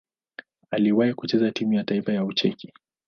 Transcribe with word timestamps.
Aliwahi 0.71 1.13
kucheza 1.13 1.51
timu 1.51 1.73
ya 1.73 1.83
taifa 1.83 2.13
ya 2.13 2.25
Ucheki. 2.25 2.73